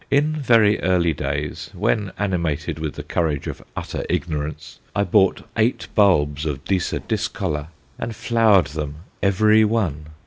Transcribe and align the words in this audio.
In 0.09 0.33
very 0.33 0.79
early 0.79 1.13
days, 1.13 1.69
when 1.75 2.11
animated 2.17 2.79
with 2.79 2.95
the 2.95 3.03
courage 3.03 3.45
of 3.45 3.61
utter 3.75 4.03
ignorance, 4.09 4.79
I 4.95 5.03
bought 5.03 5.47
eight 5.55 5.89
bulbs 5.93 6.43
of 6.43 6.65
Disa 6.65 7.01
discolor, 7.01 7.67
and 7.99 8.15
flowered 8.15 8.65
them, 8.73 8.95
every 9.21 9.63
one! 9.63 10.07